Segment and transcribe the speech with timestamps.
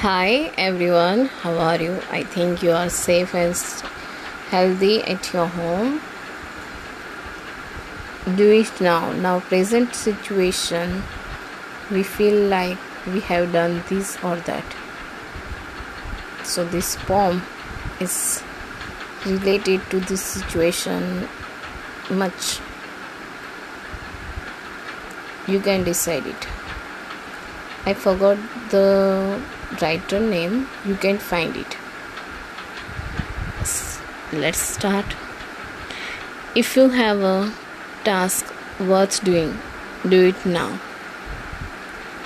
[0.00, 2.00] Hi everyone, how are you?
[2.08, 3.56] I think you are safe and
[4.48, 6.00] healthy at your home.
[8.36, 9.10] Do it now.
[9.14, 11.02] Now, present situation,
[11.90, 14.76] we feel like we have done this or that.
[16.44, 17.42] So, this poem
[17.98, 18.44] is
[19.26, 21.26] related to this situation
[22.08, 22.60] much.
[25.48, 26.46] You can decide it.
[27.88, 28.38] I forgot
[28.70, 29.40] the
[29.80, 30.68] writer name.
[30.84, 31.76] You can find it.
[34.32, 35.16] Let's start.
[36.54, 37.52] If you have a
[38.04, 38.52] task
[38.92, 39.56] worth doing
[40.14, 40.68] do it now.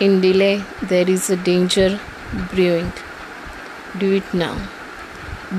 [0.01, 1.89] In delay there is a danger
[2.51, 2.93] brewing.
[3.99, 4.55] Do it now.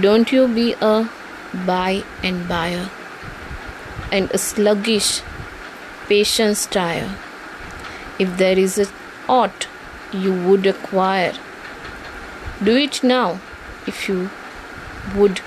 [0.02, 1.10] Don't you be a
[1.66, 2.90] buy and buyer
[4.12, 5.22] and a sluggish
[6.08, 7.12] patience tire
[8.20, 8.88] if there is a
[9.28, 9.68] ought
[10.14, 11.34] you would acquire
[12.64, 13.42] do it now
[13.86, 14.30] if you
[15.16, 15.42] would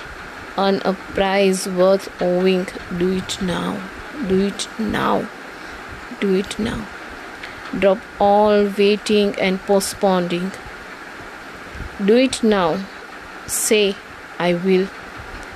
[0.59, 2.67] earn a prize worth owing.
[2.99, 3.81] Do it now.
[4.29, 5.29] Do it now.
[6.21, 6.87] Do it now.
[7.79, 10.53] Drop all waiting and postponing.
[12.05, 12.85] Do it now.
[13.47, 13.97] Say,
[14.39, 14.89] I will.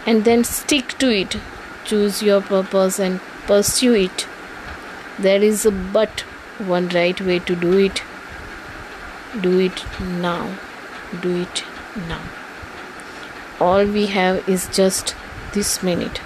[0.06, 1.36] And then stick to it.
[1.84, 4.26] Choose your purpose and pursue it.
[5.18, 6.20] There is a but
[6.58, 8.02] one right way to do it.
[9.40, 10.50] Do it now
[11.18, 11.64] do it
[12.08, 12.22] now.
[13.60, 15.14] All we have is just
[15.52, 16.20] this minute.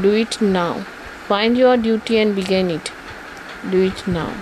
[0.00, 0.80] Do it now.
[1.28, 2.90] Find your duty and begin it.
[3.70, 4.32] Do it now.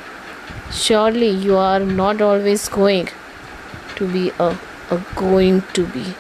[0.71, 3.09] Surely you are not always going
[3.97, 4.57] to be a,
[4.91, 6.15] a going to be.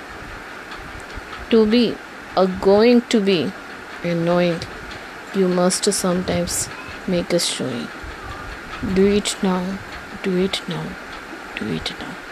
[1.51, 1.97] To be
[2.37, 3.53] a going to be
[4.03, 4.61] and knowing
[5.35, 6.69] you must sometimes
[7.07, 7.89] make a showing.
[8.95, 9.79] Do it now.
[10.23, 10.85] Do it now.
[11.61, 12.30] We do it now.